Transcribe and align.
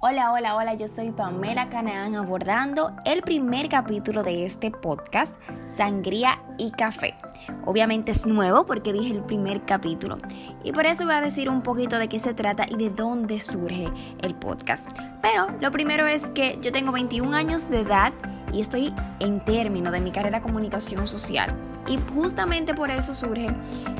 Hola, 0.00 0.30
hola, 0.30 0.54
hola, 0.54 0.74
yo 0.74 0.86
soy 0.86 1.10
Pamela 1.10 1.68
Canaán 1.70 2.14
abordando 2.14 2.92
el 3.04 3.22
primer 3.22 3.68
capítulo 3.68 4.22
de 4.22 4.44
este 4.44 4.70
podcast, 4.70 5.34
Sangría 5.66 6.40
y 6.56 6.70
Café. 6.70 7.16
Obviamente 7.64 8.12
es 8.12 8.24
nuevo 8.24 8.64
porque 8.64 8.92
dije 8.92 9.12
el 9.12 9.24
primer 9.24 9.64
capítulo 9.64 10.18
y 10.62 10.70
por 10.70 10.86
eso 10.86 11.04
voy 11.04 11.14
a 11.14 11.20
decir 11.20 11.48
un 11.48 11.62
poquito 11.62 11.98
de 11.98 12.08
qué 12.08 12.20
se 12.20 12.32
trata 12.32 12.64
y 12.68 12.76
de 12.76 12.90
dónde 12.90 13.40
surge 13.40 13.88
el 14.20 14.36
podcast. 14.36 14.88
Pero 15.20 15.48
lo 15.60 15.72
primero 15.72 16.06
es 16.06 16.26
que 16.28 16.60
yo 16.62 16.70
tengo 16.70 16.92
21 16.92 17.34
años 17.34 17.68
de 17.68 17.80
edad 17.80 18.12
y 18.52 18.60
estoy 18.60 18.94
en 19.18 19.44
término 19.44 19.90
de 19.90 20.00
mi 20.00 20.12
carrera 20.12 20.40
comunicación 20.40 21.08
social. 21.08 21.52
Y 21.88 21.98
justamente 22.14 22.72
por 22.72 22.92
eso 22.92 23.14
surge 23.14 23.48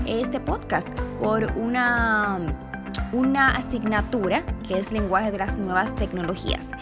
este 0.07 0.39
podcast, 0.39 0.97
por 1.19 1.45
una 1.57 2.68
una 3.13 3.51
asignatura 3.51 4.45
que 4.67 4.79
es 4.79 4.93
lenguaje 4.93 5.31
de 5.31 5.39
las 5.39 5.59
nuevas 5.59 5.95
tecnologías. 5.95 6.73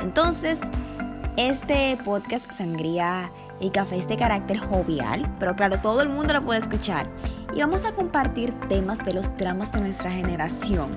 Entonces, 0.00 0.62
este 1.36 1.98
podcast 2.04 2.50
Sangría 2.52 3.30
y 3.60 3.70
Café 3.70 3.96
es 3.96 4.08
de 4.08 4.16
carácter 4.16 4.58
jovial, 4.58 5.32
pero 5.38 5.54
claro, 5.54 5.78
todo 5.78 6.02
el 6.02 6.08
mundo 6.08 6.32
lo 6.32 6.42
puede 6.42 6.58
escuchar. 6.58 7.06
Y 7.54 7.60
vamos 7.60 7.84
a 7.84 7.92
compartir 7.92 8.52
temas 8.68 9.04
de 9.04 9.14
los 9.14 9.36
dramas 9.36 9.72
de 9.72 9.80
nuestra 9.80 10.10
generación. 10.10 10.96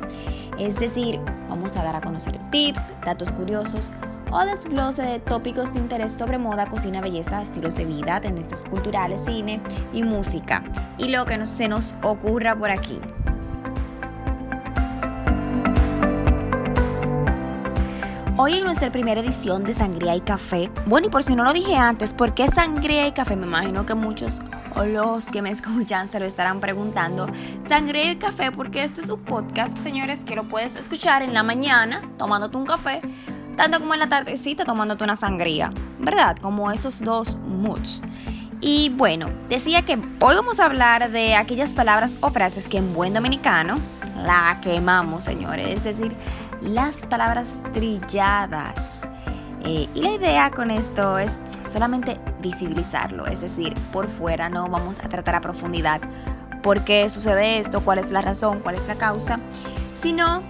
Es 0.57 0.75
decir, 0.75 1.19
vamos 1.49 1.75
a 1.75 1.83
dar 1.83 1.95
a 1.95 2.01
conocer 2.01 2.37
tips, 2.49 2.81
datos 3.05 3.31
curiosos 3.31 3.91
o 4.31 4.43
desglose 4.43 5.01
de 5.01 5.19
tópicos 5.19 5.73
de 5.73 5.79
interés 5.79 6.11
sobre 6.11 6.37
moda, 6.37 6.67
cocina, 6.67 6.99
belleza, 7.01 7.41
estilos 7.41 7.75
de 7.75 7.85
vida, 7.85 8.19
tendencias 8.19 8.63
culturales, 8.63 9.23
cine 9.23 9.61
y 9.93 10.03
música. 10.03 10.63
Y 10.97 11.07
lo 11.09 11.25
que 11.25 11.45
se 11.45 11.67
nos 11.67 11.95
ocurra 12.03 12.55
por 12.55 12.71
aquí. 12.71 12.99
Hoy 18.39 18.53
en 18.53 18.65
nuestra 18.65 18.91
primera 18.91 19.19
edición 19.19 19.63
de 19.63 19.73
Sangría 19.73 20.15
y 20.15 20.21
Café, 20.21 20.69
bueno 20.85 21.07
y 21.07 21.09
por 21.09 21.23
si 21.23 21.35
no 21.35 21.43
lo 21.43 21.53
dije 21.53 21.75
antes, 21.75 22.13
¿por 22.13 22.35
qué 22.35 22.47
Sangría 22.47 23.07
y 23.07 23.11
Café? 23.11 23.35
Me 23.35 23.47
imagino 23.47 23.87
que 23.87 23.95
muchos 23.95 24.41
o 24.75 24.85
los 24.85 25.31
que 25.31 25.41
me 25.41 25.49
escuchan 25.51 26.07
se 26.07 26.19
lo 26.19 26.25
estarán 26.27 26.59
preguntando. 26.59 27.25
Sangría 27.63 28.11
y 28.11 28.17
Café 28.17 28.51
porque 28.51 28.83
este 28.83 29.01
es 29.01 29.09
un 29.09 29.21
podcast, 29.21 29.79
señores, 29.79 30.23
que 30.23 30.35
lo 30.35 30.43
puedes 30.43 30.75
escuchar 30.75 31.23
en 31.23 31.33
la 31.33 31.41
mañana 31.41 32.03
tomándote 32.19 32.57
un 32.57 32.67
café, 32.67 33.01
tanto 33.55 33.79
como 33.79 33.95
en 33.95 34.01
la 34.01 34.07
tardecita 34.07 34.65
tomándote 34.65 35.03
una 35.03 35.15
sangría, 35.15 35.71
¿verdad? 35.97 36.37
Como 36.39 36.71
esos 36.71 36.99
dos 36.99 37.37
moods. 37.37 38.03
Y 38.61 38.89
bueno, 38.89 39.31
decía 39.49 39.81
que 39.81 39.93
hoy 39.93 40.35
vamos 40.35 40.59
a 40.59 40.65
hablar 40.65 41.09
de 41.09 41.33
aquellas 41.33 41.73
palabras 41.73 42.17
o 42.21 42.29
frases 42.29 42.67
que 42.67 42.77
en 42.77 42.93
buen 42.93 43.15
dominicano 43.15 43.77
la 44.15 44.59
quemamos, 44.61 45.23
señores. 45.23 45.69
Es 45.69 45.83
decir, 45.83 46.15
las 46.61 47.05
palabras 47.05 47.61
trilladas. 47.73 49.07
Eh, 49.63 49.87
y 49.93 50.01
la 50.01 50.11
idea 50.11 50.51
con 50.51 50.71
esto 50.71 51.17
es 51.17 51.39
solamente 51.63 52.19
visibilizarlo, 52.41 53.25
es 53.25 53.41
decir, 53.41 53.73
por 53.91 54.07
fuera 54.07 54.49
no 54.49 54.67
vamos 54.69 54.99
a 54.99 55.09
tratar 55.09 55.35
a 55.35 55.41
profundidad 55.41 56.01
por 56.61 56.83
qué 56.83 57.09
sucede 57.09 57.59
esto, 57.59 57.81
cuál 57.81 57.99
es 57.99 58.11
la 58.11 58.21
razón, 58.21 58.59
cuál 58.59 58.75
es 58.75 58.87
la 58.87 58.95
causa, 58.95 59.39
sino 59.95 60.43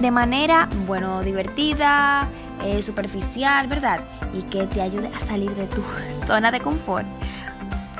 de 0.00 0.10
manera, 0.10 0.68
bueno, 0.86 1.22
divertida, 1.22 2.28
eh, 2.64 2.82
superficial, 2.82 3.66
¿verdad? 3.68 4.00
Y 4.34 4.42
que 4.42 4.66
te 4.66 4.82
ayude 4.82 5.10
a 5.14 5.20
salir 5.20 5.54
de 5.54 5.66
tu 5.66 5.82
zona 6.12 6.50
de 6.50 6.60
confort 6.60 7.06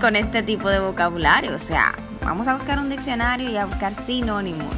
con 0.00 0.16
este 0.16 0.42
tipo 0.42 0.68
de 0.68 0.80
vocabulario. 0.80 1.54
O 1.54 1.58
sea, 1.58 1.94
vamos 2.24 2.48
a 2.48 2.54
buscar 2.54 2.78
un 2.78 2.88
diccionario 2.88 3.50
y 3.50 3.56
a 3.56 3.64
buscar 3.64 3.94
sinónimos 3.94 4.74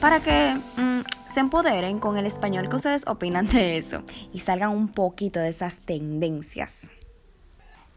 para 0.00 0.20
que 0.20 0.58
mm, 0.76 1.00
se 1.30 1.40
empoderen 1.40 2.00
con 2.00 2.16
el 2.16 2.26
español 2.26 2.68
que 2.68 2.76
ustedes 2.76 3.06
opinan 3.06 3.46
de 3.46 3.78
eso 3.78 4.02
y 4.32 4.40
salgan 4.40 4.70
un 4.70 4.88
poquito 4.88 5.38
de 5.38 5.48
esas 5.48 5.78
tendencias. 5.78 6.90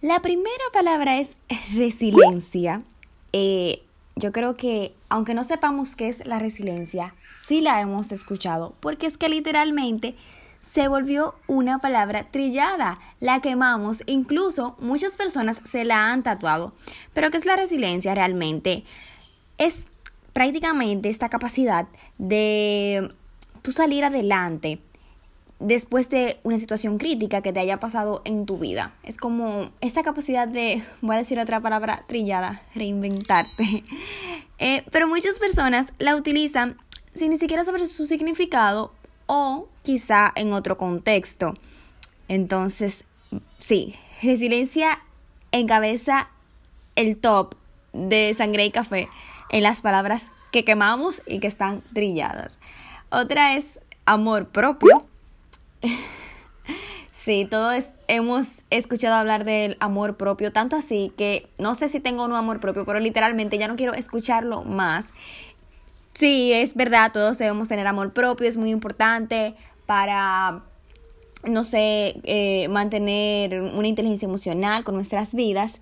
La 0.01 0.21
primera 0.21 0.63
palabra 0.71 1.19
es 1.19 1.37
resiliencia. 1.73 2.83
Eh, 3.31 3.83
yo 4.15 4.31
creo 4.31 4.55
que 4.55 4.93
aunque 5.09 5.33
no 5.33 5.43
sepamos 5.43 5.95
qué 5.95 6.09
es 6.09 6.25
la 6.27 6.37
resiliencia, 6.37 7.15
sí 7.33 7.61
la 7.61 7.81
hemos 7.81 8.11
escuchado 8.11 8.75
porque 8.79 9.07
es 9.07 9.17
que 9.17 9.29
literalmente 9.29 10.15
se 10.59 10.87
volvió 10.87 11.35
una 11.47 11.79
palabra 11.79 12.27
trillada, 12.31 12.99
la 13.19 13.41
quemamos, 13.41 14.03
incluso 14.05 14.77
muchas 14.79 15.13
personas 15.17 15.59
se 15.63 15.83
la 15.83 16.11
han 16.11 16.23
tatuado. 16.23 16.73
Pero 17.13 17.31
¿qué 17.31 17.37
es 17.37 17.45
la 17.45 17.55
resiliencia 17.55 18.15
realmente? 18.15 18.83
Es 19.57 19.89
prácticamente 20.31 21.09
esta 21.09 21.29
capacidad 21.29 21.87
de 22.17 23.11
tú 23.63 23.71
salir 23.71 24.03
adelante 24.03 24.79
después 25.59 26.09
de 26.09 26.39
una 26.43 26.57
situación 26.57 26.97
crítica 26.97 27.41
que 27.41 27.53
te 27.53 27.59
haya 27.59 27.79
pasado 27.79 28.21
en 28.25 28.45
tu 28.45 28.59
vida. 28.59 28.93
Es 29.01 29.17
como 29.17 29.71
esta 29.81 30.03
capacidad 30.03 30.47
de, 30.47 30.83
voy 31.01 31.15
a 31.15 31.19
decir 31.19 31.39
otra 31.39 31.61
palabra 31.61 32.03
trillada, 32.07 32.61
reinventarte. 32.75 33.83
Eh, 34.59 34.85
pero 34.91 35.09
muchas 35.09 35.39
personas 35.39 35.91
la 35.97 36.15
utilizan 36.15 36.77
sin 37.13 37.31
ni 37.31 37.37
siquiera 37.37 37.65
saber 37.65 37.85
su 37.85 38.05
significado 38.05 38.93
o 39.25 39.67
quizá 39.81 40.31
en 40.35 40.53
otro 40.53 40.77
contexto. 40.77 41.55
Entonces, 42.29 43.03
sí, 43.59 43.95
resiliencia 44.21 45.01
encabeza 45.51 46.29
el 46.95 47.17
top 47.17 47.55
de 47.91 48.33
sangre 48.37 48.65
y 48.65 48.71
café 48.71 49.09
en 49.49 49.63
las 49.63 49.81
palabras 49.81 50.31
que 50.51 50.63
quemamos 50.63 51.21
y 51.25 51.39
que 51.39 51.47
están 51.47 51.81
trilladas. 51.93 52.59
Otra 53.13 53.55
es 53.55 53.79
amor 54.07 54.47
propio. 54.47 55.05
sí, 57.13 57.45
todos 57.47 57.93
hemos 58.07 58.63
escuchado 58.71 59.13
hablar 59.13 59.45
del 59.45 59.77
amor 59.79 60.17
propio, 60.17 60.51
tanto 60.51 60.75
así 60.75 61.13
que 61.15 61.47
no 61.59 61.75
sé 61.75 61.89
si 61.89 61.99
tengo 61.99 62.25
un 62.25 62.33
amor 62.33 62.59
propio, 62.59 62.85
pero 62.87 62.99
literalmente 62.99 63.59
ya 63.59 63.67
no 63.67 63.75
quiero 63.75 63.93
escucharlo 63.93 64.63
más. 64.63 65.13
Sí, 66.13 66.53
es 66.53 66.73
verdad, 66.73 67.11
todos 67.11 67.37
debemos 67.37 67.67
tener 67.67 67.85
amor 67.85 68.13
propio, 68.13 68.47
es 68.47 68.57
muy 68.57 68.71
importante 68.71 69.53
para, 69.85 70.63
no 71.43 71.63
sé, 71.63 72.19
eh, 72.23 72.67
mantener 72.69 73.61
una 73.61 73.87
inteligencia 73.87 74.25
emocional 74.25 74.83
con 74.83 74.95
nuestras 74.95 75.35
vidas, 75.35 75.81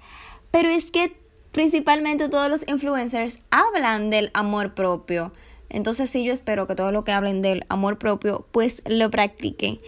pero 0.52 0.68
es 0.68 0.92
que 0.92 1.16
principalmente 1.54 2.28
todos 2.28 2.50
los 2.50 2.68
influencers 2.68 3.40
hablan 3.52 4.10
del 4.10 4.32
amor 4.34 4.74
propio. 4.74 5.32
Entonces 5.72 6.10
sí, 6.10 6.24
yo 6.24 6.34
espero 6.34 6.68
que 6.68 6.76
todo 6.76 6.92
lo 6.92 7.04
que 7.04 7.14
hablen 7.14 7.42
del 7.42 7.66
amor 7.70 7.98
propio, 7.98 8.46
pues 8.52 8.84
lo 8.86 9.10
practiquen. 9.10 9.80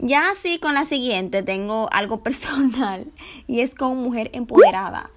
Ya 0.00 0.30
así 0.30 0.58
con 0.58 0.74
la 0.74 0.84
siguiente 0.84 1.42
tengo 1.42 1.88
algo 1.92 2.20
personal 2.22 3.06
y 3.46 3.60
es 3.60 3.74
con 3.74 3.96
mujer 3.98 4.30
empoderada. 4.34 5.10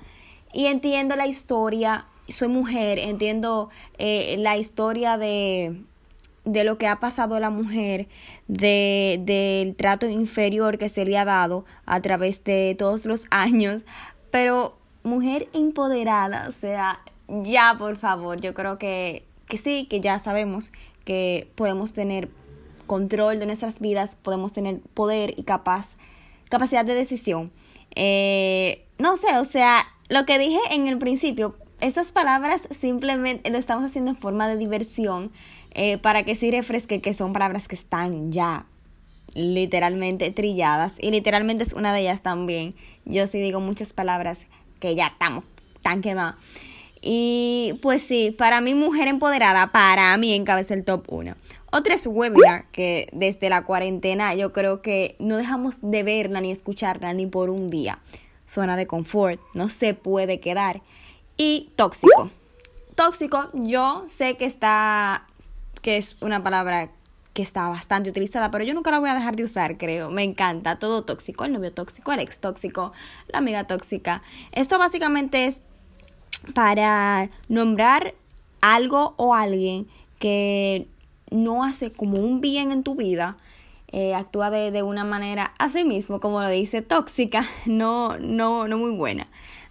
Y 0.53 0.67
entiendo 0.67 1.15
la 1.15 1.25
historia, 1.25 2.05
soy 2.27 2.47
mujer, 2.47 2.99
entiendo 2.99 3.69
eh, 3.97 4.35
la 4.37 4.55
historia 4.55 5.17
de, 5.17 5.81
de 6.45 6.63
lo 6.63 6.77
que 6.77 6.87
ha 6.87 6.99
pasado 6.99 7.35
a 7.35 7.39
la 7.39 7.49
mujer, 7.49 8.07
de, 8.47 9.19
del 9.21 9.75
trato 9.75 10.07
inferior 10.07 10.77
que 10.77 10.89
se 10.89 11.05
le 11.05 11.17
ha 11.17 11.25
dado 11.25 11.65
a 11.87 12.01
través 12.01 12.43
de 12.43 12.75
todos 12.77 13.05
los 13.05 13.25
años, 13.31 13.83
pero 14.29 14.77
mujer 15.03 15.47
empoderada, 15.53 16.47
o 16.47 16.51
sea, 16.51 16.99
ya 17.27 17.75
por 17.79 17.95
favor, 17.95 18.39
yo 18.39 18.53
creo 18.53 18.77
que 18.77 19.25
que 19.53 19.57
sí, 19.59 19.85
que 19.85 20.01
ya 20.01 20.17
sabemos 20.17 20.71
que 21.05 21.47
podemos 21.53 21.93
tener 21.93 22.27
control 22.87 23.37
de 23.37 23.45
nuestras 23.45 23.79
vidas, 23.79 24.15
podemos 24.15 24.51
tener 24.51 24.79
poder 24.95 25.35
y 25.37 25.43
capaz, 25.43 25.95
capacidad 26.49 26.83
de 26.83 26.95
decisión. 26.95 27.51
Eh, 27.93 28.83
no 28.97 29.15
sé, 29.15 29.37
o 29.37 29.45
sea, 29.45 29.85
lo 30.09 30.25
que 30.25 30.39
dije 30.39 30.57
en 30.71 30.87
el 30.87 30.97
principio, 30.97 31.55
estas 31.81 32.11
palabras 32.11 32.67
simplemente 32.71 33.47
lo 33.51 33.59
estamos 33.59 33.85
haciendo 33.85 34.09
en 34.09 34.17
forma 34.17 34.47
de 34.47 34.57
diversión 34.57 35.31
eh, 35.75 35.99
para 35.99 36.23
que 36.23 36.33
sí 36.33 36.49
refresque 36.49 36.99
que 36.99 37.13
son 37.13 37.31
palabras 37.31 37.67
que 37.67 37.75
están 37.75 38.31
ya 38.31 38.65
literalmente 39.35 40.31
trilladas 40.31 40.97
y 40.99 41.11
literalmente 41.11 41.61
es 41.61 41.73
una 41.73 41.93
de 41.93 41.99
ellas 41.99 42.23
también. 42.23 42.73
Yo 43.05 43.27
sí 43.27 43.39
digo 43.39 43.59
muchas 43.59 43.93
palabras 43.93 44.47
que 44.79 44.95
ya 44.95 45.09
estamos 45.09 45.43
tan 45.83 46.01
quemadas. 46.01 46.37
Y 47.05 47.77
pues 47.81 48.01
sí, 48.01 48.31
para 48.31 48.61
mí 48.61 48.75
Mujer 48.75 49.09
Empoderada, 49.09 49.73
para 49.73 50.15
mí 50.15 50.33
encabeza 50.33 50.73
el 50.73 50.85
top 50.85 51.03
1. 51.07 51.35
Otra 51.69 51.95
es 51.95 52.07
webinar, 52.07 52.65
que 52.71 53.09
desde 53.11 53.49
la 53.49 53.63
cuarentena 53.63 54.33
yo 54.35 54.53
creo 54.53 54.81
que 54.81 55.17
no 55.19 55.35
dejamos 55.35 55.79
de 55.81 56.03
verla 56.03 56.39
ni 56.39 56.49
escucharla 56.49 57.13
ni 57.13 57.25
por 57.25 57.49
un 57.49 57.69
día. 57.69 57.99
Zona 58.45 58.77
de 58.77 58.87
confort, 58.87 59.41
no 59.53 59.67
se 59.67 59.93
puede 59.93 60.39
quedar. 60.39 60.81
Y 61.35 61.71
tóxico. 61.75 62.29
Tóxico, 62.95 63.49
yo 63.53 64.05
sé 64.07 64.37
que 64.37 64.45
está, 64.45 65.27
que 65.81 65.97
es 65.97 66.15
una 66.21 66.41
palabra 66.41 66.89
que 67.33 67.41
está 67.41 67.67
bastante 67.67 68.11
utilizada, 68.11 68.49
pero 68.49 68.63
yo 68.63 68.73
nunca 68.73 68.91
la 68.91 68.99
voy 68.99 69.09
a 69.09 69.15
dejar 69.15 69.35
de 69.35 69.43
usar, 69.43 69.77
creo. 69.77 70.09
Me 70.09 70.23
encanta 70.23 70.79
todo 70.79 71.03
tóxico, 71.03 71.43
el 71.43 71.51
novio 71.51 71.73
tóxico, 71.73 72.13
el 72.13 72.19
ex 72.19 72.39
tóxico, 72.39 72.93
la 73.27 73.39
amiga 73.39 73.65
tóxica. 73.65 74.21
Esto 74.51 74.77
básicamente 74.77 75.47
es 75.47 75.63
para 76.53 77.29
nombrar 77.47 78.13
algo 78.61 79.13
o 79.17 79.33
alguien 79.33 79.87
que 80.19 80.87
no 81.31 81.63
hace 81.63 81.91
como 81.91 82.19
un 82.19 82.41
bien 82.41 82.71
en 82.71 82.83
tu 82.83 82.95
vida 82.95 83.37
eh, 83.95 84.15
actúa 84.15 84.49
de, 84.49 84.81
una 84.81 85.03
manera, 85.03 85.53
así 85.59 85.83
mismo, 85.83 86.19
como 86.19 86.41
lo 86.41 86.49
dice, 86.49 86.81
tóxica, 86.81 87.45
no, 87.67 88.17
no, 88.17 88.67
no 88.67 88.77
muy 88.79 88.89
buena. 88.89 89.27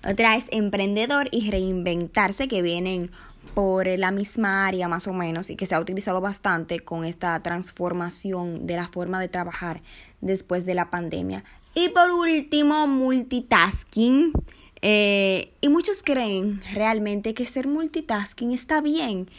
Otra 0.08 0.36
es 0.36 0.46
emprendedor 0.52 1.28
y 1.32 1.50
reinventarse, 1.50 2.46
que 2.46 2.62
vienen 2.62 3.10
por 3.54 3.86
la 3.86 4.12
misma 4.12 4.66
área 4.66 4.86
más 4.86 5.08
o 5.08 5.12
menos 5.12 5.50
y 5.50 5.56
que 5.56 5.66
se 5.66 5.74
ha 5.74 5.80
utilizado 5.80 6.20
bastante 6.20 6.80
con 6.80 7.04
esta 7.04 7.40
transformación 7.42 8.66
de 8.66 8.76
la 8.76 8.86
forma 8.86 9.20
de 9.20 9.28
trabajar 9.28 9.82
después 10.20 10.66
de 10.66 10.74
la 10.74 10.88
pandemia. 10.88 11.42
Y 11.74 11.88
por 11.88 12.10
último, 12.10 12.86
multitasking. 12.86 14.32
Eh, 14.82 15.52
y 15.60 15.68
muchos 15.68 16.02
creen 16.02 16.60
realmente 16.72 17.34
que 17.34 17.46
ser 17.46 17.68
multitasking 17.68 18.50
está 18.50 18.80
bien 18.80 19.30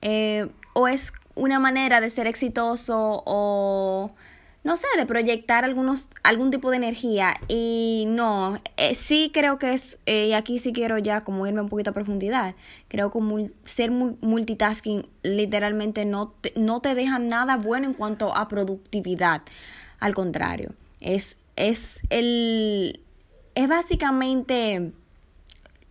eh, 0.00 0.48
o 0.74 0.86
es 0.86 1.12
una 1.34 1.58
manera 1.58 2.00
de 2.00 2.08
ser 2.08 2.28
exitoso 2.28 3.24
o 3.26 4.12
no 4.62 4.76
sé, 4.76 4.86
de 4.96 5.04
proyectar 5.06 5.64
algunos, 5.64 6.08
algún 6.22 6.52
tipo 6.52 6.70
de 6.70 6.76
energía. 6.76 7.34
Y 7.48 8.04
no, 8.06 8.60
eh, 8.76 8.94
sí 8.94 9.32
creo 9.34 9.58
que 9.58 9.72
es, 9.72 9.98
y 10.06 10.34
aquí 10.34 10.60
sí 10.60 10.72
quiero 10.72 10.98
ya 10.98 11.24
como 11.24 11.48
irme 11.48 11.62
un 11.62 11.68
poquito 11.68 11.90
a 11.90 11.92
profundidad, 11.92 12.54
creo 12.86 13.10
que 13.10 13.18
ser 13.64 13.90
multitasking 13.90 15.04
literalmente 15.24 16.04
no 16.04 16.28
te, 16.40 16.52
no 16.54 16.80
te 16.80 16.94
deja 16.94 17.18
nada 17.18 17.56
bueno 17.56 17.88
en 17.88 17.94
cuanto 17.94 18.36
a 18.36 18.46
productividad. 18.46 19.42
Al 19.98 20.14
contrario, 20.14 20.74
es, 21.00 21.38
es 21.56 22.02
el, 22.10 23.01
es 23.54 23.68
básicamente 23.68 24.92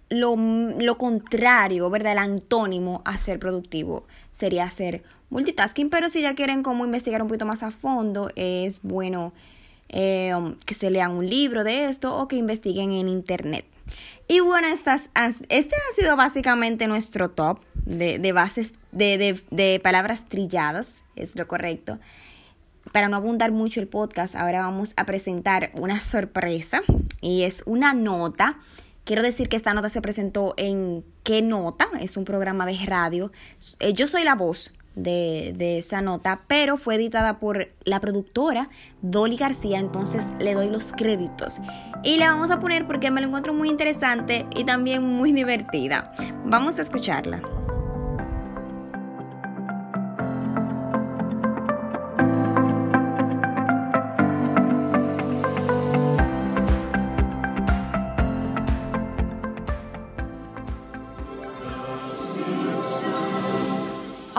lo, 0.10 0.36
lo 0.36 0.98
contrario, 0.98 1.90
¿verdad? 1.90 2.14
El 2.14 2.18
antónimo 2.20 3.02
a 3.06 3.18
ser 3.18 3.40
productivo 3.40 4.06
sería 4.32 4.70
ser 4.70 5.04
multitasking, 5.30 5.90
pero 5.90 6.10
si 6.10 6.22
ya 6.22 6.36
quieren 6.36 6.64
como 6.64 6.86
investigar 6.86 7.22
un 7.22 7.28
poquito 7.28 7.46
más 7.46 7.64
a 7.64 7.72
fondo, 7.72 8.30
es 8.36 8.82
bueno 8.84 9.34
eh, 9.90 10.34
que 10.66 10.74
se 10.74 10.90
lean 10.90 11.12
un 11.12 11.30
libro 11.30 11.64
de 11.64 11.86
esto 11.86 12.18
o 12.18 12.28
que 12.28 12.36
investiguen 12.36 12.92
en 12.92 13.08
internet. 13.08 13.66
Y 14.28 14.40
bueno, 14.40 14.68
estas, 14.68 15.10
este 15.50 15.76
ha 15.76 15.96
sido 15.96 16.16
básicamente 16.16 16.88
nuestro 16.88 17.32
top 17.32 17.60
de, 17.86 18.20
de 18.20 18.32
bases, 18.32 18.74
de, 18.92 19.18
de, 19.18 19.42
de 19.50 19.80
palabras 19.80 20.30
trilladas, 20.30 21.04
es 21.16 21.36
lo 21.36 21.48
correcto. 21.48 22.00
Para 22.92 23.10
no 23.10 23.18
abundar 23.18 23.52
mucho 23.52 23.80
el 23.80 23.88
podcast, 23.88 24.36
ahora 24.36 24.62
vamos 24.62 24.94
a 24.98 25.06
presentar 25.06 25.72
una 25.80 26.02
sorpresa 26.02 26.82
y 27.22 27.44
es 27.44 27.64
una 27.66 27.94
nota 27.94 28.58
Quiero 29.04 29.24
decir 29.24 29.50
que 29.50 29.58
esta 29.58 29.74
nota 29.74 29.90
se 29.90 30.02
presentó 30.02 30.54
en 30.58 31.04
¿Qué 31.24 31.42
nota? 31.42 31.88
Es 32.00 32.18
un 32.18 32.26
programa 32.26 32.66
de 32.66 32.78
radio. 32.86 33.32
Eh, 33.80 33.94
yo 33.94 34.08
soy 34.08 34.24
la 34.24 34.36
voz 34.36 34.74
de, 34.96 35.54
de, 35.56 35.78
esa 35.78 36.02
nota, 36.02 36.42
pero 36.48 36.78
fue 36.78 36.96
editada 36.96 37.40
por 37.40 37.70
la 37.84 38.00
productora 38.00 38.70
Dolly 39.02 39.38
García, 39.38 39.80
entonces 39.80 40.32
le 40.40 40.54
doy 40.54 40.70
los 40.70 40.92
créditos. 40.92 41.60
Y 42.04 42.18
la 42.18 42.32
vamos 42.32 42.52
a 42.52 42.60
poner 42.60 42.88
porque 42.88 43.12
me 43.12 43.22
lo 43.22 43.28
encuentro 43.28 43.54
muy 43.54 43.70
interesante 43.70 44.46
y 44.56 44.64
también 44.66 45.04
muy 45.04 45.32
divertida. 45.32 46.14
Vamos 46.46 46.78
a 46.78 46.82
escucharla. 46.82 47.61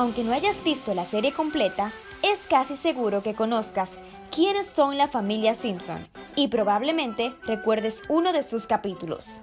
Aunque 0.03 0.25
no 0.25 0.33
hayas 0.33 0.65
visto 0.65 0.95
la 0.95 1.05
serie 1.05 1.31
completa, 1.31 1.93
es 2.23 2.49
casi 2.49 2.75
seguro 2.75 3.23
que 3.23 3.35
conozcas 3.37 3.99
quiénes 4.33 4.67
son 4.67 4.99
la 4.99 5.07
familia 5.07 5.55
Simpson 5.55 6.09
y 6.35 6.49
probablemente 6.49 7.33
recuerdes 7.45 8.03
uno 8.09 8.33
de 8.33 8.43
sus 8.43 8.67
capítulos. 8.67 9.43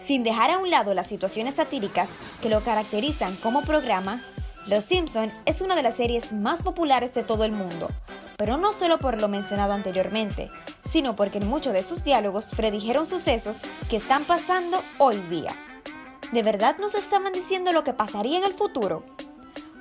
Sin 0.00 0.24
dejar 0.24 0.50
a 0.50 0.58
un 0.58 0.68
lado 0.68 0.94
las 0.94 1.06
situaciones 1.06 1.54
satíricas 1.54 2.16
que 2.42 2.48
lo 2.48 2.60
caracterizan 2.60 3.36
como 3.36 3.62
programa, 3.62 4.24
Los 4.66 4.82
Simpson 4.82 5.32
es 5.46 5.60
una 5.60 5.76
de 5.76 5.84
las 5.84 5.94
series 5.94 6.32
más 6.32 6.64
populares 6.64 7.14
de 7.14 7.22
todo 7.22 7.44
el 7.44 7.52
mundo, 7.52 7.88
pero 8.36 8.56
no 8.56 8.72
solo 8.72 8.98
por 8.98 9.22
lo 9.22 9.28
mencionado 9.28 9.74
anteriormente, 9.74 10.50
sino 10.82 11.14
porque 11.14 11.38
en 11.38 11.46
muchos 11.46 11.72
de 11.72 11.84
sus 11.84 12.02
diálogos 12.02 12.48
predijeron 12.56 13.06
sucesos 13.06 13.62
que 13.88 13.98
están 13.98 14.24
pasando 14.24 14.82
hoy 14.98 15.18
día. 15.30 15.50
¿De 16.32 16.42
verdad 16.42 16.78
nos 16.80 16.96
estaban 16.96 17.32
diciendo 17.32 17.70
lo 17.70 17.84
que 17.84 17.92
pasaría 17.92 18.38
en 18.38 18.44
el 18.44 18.54
futuro? 18.54 19.04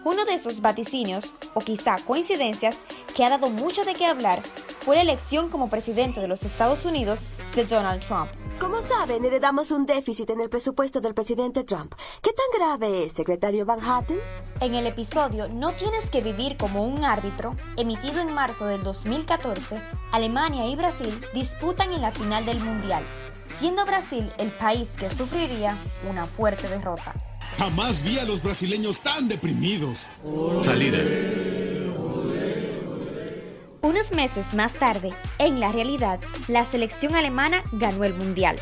Uno 0.06 0.24
de 0.24 0.34
esos 0.34 0.62
vaticinios, 0.62 1.34
o 1.54 1.60
quizá 1.60 1.98
coincidencias, 2.06 2.84
que 3.13 3.25
ha 3.25 3.30
dado 3.30 3.50
mucho 3.50 3.84
de 3.84 3.94
qué 3.94 4.06
hablar 4.06 4.42
fue 4.80 4.96
la 4.96 5.01
elección 5.01 5.50
como 5.50 5.69
presidente 5.69 6.22
de 6.22 6.28
los 6.30 6.44
Estados 6.44 6.86
Unidos 6.86 7.28
de 7.54 7.66
Donald 7.66 8.01
Trump. 8.01 8.30
Como 8.60 8.81
saben, 8.81 9.24
heredamos 9.25 9.72
un 9.72 9.86
déficit 9.86 10.30
en 10.30 10.40
el 10.40 10.50
presupuesto 10.50 11.01
del 11.01 11.13
presidente 11.13 11.63
Trump. 11.63 11.96
¿Qué 12.22 12.31
tan 12.31 12.46
grave 12.57 13.06
es, 13.06 13.13
secretario 13.13 13.66
Van 13.66 13.80
Hatten? 13.81 14.19
En 14.62 14.75
el 14.75 14.88
episodio 14.88 15.48
No 15.50 15.74
tienes 15.74 16.10
que 16.10 16.22
vivir 16.22 16.56
como 16.57 16.86
un 16.86 17.04
árbitro, 17.04 17.56
emitido 17.78 18.22
en 18.22 18.34
marzo 18.34 18.66
del 18.66 18.84
2014, 18.84 19.81
Alemania 20.12 20.66
y 20.66 20.75
Brasil 20.75 21.19
disputan 21.34 21.92
en 21.94 22.02
la 22.02 22.12
final 22.12 22.45
del 22.45 22.60
Mundial, 22.60 23.04
siendo 23.48 23.86
Brasil 23.86 24.31
el 24.38 24.52
país 24.52 24.95
que 24.98 25.10
sufriría 25.10 25.78
una 26.10 26.25
fuerte 26.25 26.68
derrota. 26.68 27.13
Jamás 27.57 28.04
vi 28.04 28.19
a 28.19 28.25
los 28.25 28.42
brasileños 28.42 29.01
tan 29.01 29.28
deprimidos. 29.28 30.07
Salida. 30.62 31.00
Unos 33.81 34.12
meses 34.12 34.54
más 34.54 34.75
tarde, 34.75 35.13
en 35.38 35.60
la 35.60 35.72
realidad, 35.72 36.19
la 36.48 36.66
selección 36.66 37.16
alemana 37.16 37.63
ganó 37.72 38.04
el 38.04 38.13
Mundial. 38.13 38.60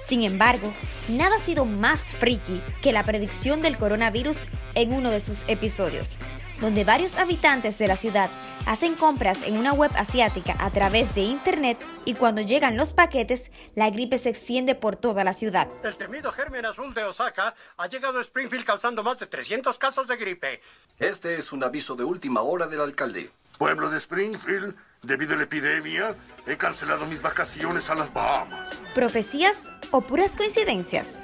Sin 0.00 0.22
embargo, 0.22 0.72
nada 1.08 1.36
ha 1.36 1.40
sido 1.40 1.64
más 1.64 2.00
friki 2.00 2.60
que 2.82 2.92
la 2.92 3.04
predicción 3.04 3.62
del 3.62 3.76
coronavirus 3.76 4.48
en 4.74 4.92
uno 4.92 5.10
de 5.10 5.20
sus 5.20 5.42
episodios, 5.48 6.18
donde 6.60 6.84
varios 6.84 7.16
habitantes 7.16 7.78
de 7.78 7.86
la 7.86 7.96
ciudad 7.96 8.30
hacen 8.66 8.94
compras 8.94 9.42
en 9.44 9.56
una 9.56 9.72
web 9.72 9.90
asiática 9.96 10.56
a 10.58 10.70
través 10.70 11.14
de 11.14 11.22
Internet 11.22 11.78
y 12.04 12.14
cuando 12.14 12.42
llegan 12.42 12.76
los 12.76 12.92
paquetes, 12.92 13.50
la 13.74 13.90
gripe 13.90 14.18
se 14.18 14.28
extiende 14.28 14.74
por 14.74 14.96
toda 14.96 15.24
la 15.24 15.32
ciudad. 15.32 15.68
El 15.82 15.96
temido 15.96 16.32
germen 16.32 16.66
azul 16.66 16.92
de 16.92 17.04
Osaka 17.04 17.54
ha 17.76 17.86
llegado 17.86 18.18
a 18.18 18.22
Springfield 18.22 18.64
causando 18.64 19.02
más 19.02 19.18
de 19.18 19.26
300 19.26 19.78
casos 19.78 20.08
de 20.08 20.16
gripe. 20.16 20.60
Este 20.98 21.36
es 21.36 21.52
un 21.52 21.64
aviso 21.64 21.94
de 21.94 22.04
última 22.04 22.42
hora 22.42 22.66
del 22.66 22.80
alcalde. 22.80 23.30
Pueblo 23.58 23.88
de 23.88 23.96
Springfield, 23.96 24.76
debido 25.02 25.34
a 25.34 25.36
la 25.38 25.44
epidemia, 25.44 26.14
he 26.46 26.56
cancelado 26.56 27.06
mis 27.06 27.22
vacaciones 27.22 27.88
a 27.88 27.94
las 27.94 28.12
Bahamas. 28.12 28.80
¿Profecías 28.94 29.70
o 29.92 30.02
puras 30.02 30.36
coincidencias? 30.36 31.22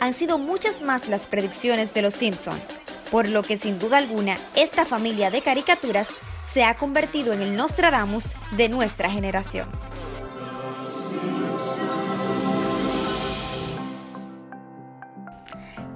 Han 0.00 0.12
sido 0.12 0.38
muchas 0.38 0.82
más 0.82 1.08
las 1.08 1.26
predicciones 1.26 1.94
de 1.94 2.02
los 2.02 2.14
Simpson 2.14 2.60
por 3.10 3.28
lo 3.28 3.42
que 3.42 3.56
sin 3.56 3.78
duda 3.78 3.98
alguna 3.98 4.36
esta 4.54 4.84
familia 4.84 5.30
de 5.30 5.42
caricaturas 5.42 6.20
se 6.40 6.64
ha 6.64 6.76
convertido 6.76 7.32
en 7.32 7.42
el 7.42 7.54
Nostradamus 7.54 8.32
de 8.56 8.68
nuestra 8.68 9.10
generación. 9.10 9.68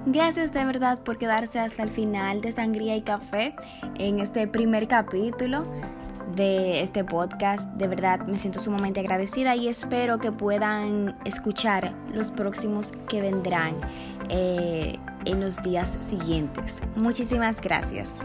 Gracias 0.07 0.53
de 0.53 0.63
verdad 0.63 0.99
por 0.99 1.17
quedarse 1.17 1.59
hasta 1.59 1.83
el 1.83 1.89
final 1.89 2.39
de 2.41 2.51
Sangría 2.51 2.95
y 2.95 3.01
Café 3.01 3.55
en 3.95 4.19
este 4.19 4.47
primer 4.47 4.87
capítulo 4.87 5.63
de 6.35 6.81
este 6.81 7.03
podcast. 7.03 7.69
De 7.71 7.87
verdad 7.87 8.19
me 8.27 8.37
siento 8.37 8.59
sumamente 8.59 8.99
agradecida 8.99 9.55
y 9.55 9.67
espero 9.67 10.19
que 10.19 10.31
puedan 10.31 11.17
escuchar 11.25 11.93
los 12.13 12.31
próximos 12.31 12.91
que 13.09 13.21
vendrán. 13.21 13.75
Eh, 14.29 14.99
en 15.25 15.41
los 15.41 15.61
días 15.63 15.97
siguientes. 16.01 16.81
Muchísimas 16.95 17.61
gracias. 17.61 18.23